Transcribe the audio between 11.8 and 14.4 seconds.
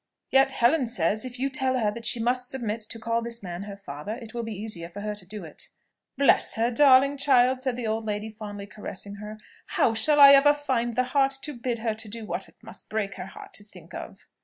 do what it must break her heart to think of?"